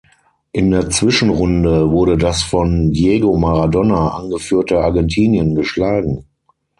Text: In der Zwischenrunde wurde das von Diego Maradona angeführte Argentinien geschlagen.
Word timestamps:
In 0.51 0.71
der 0.71 0.89
Zwischenrunde 0.89 1.91
wurde 1.91 2.17
das 2.17 2.41
von 2.41 2.91
Diego 2.91 3.37
Maradona 3.37 4.17
angeführte 4.17 4.79
Argentinien 4.79 5.53
geschlagen. 5.53 6.25